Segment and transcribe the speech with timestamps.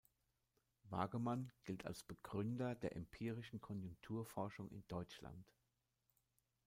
[0.89, 5.53] Wagemann gilt als Begründer der empirischen Konjunkturforschung in Deutschland.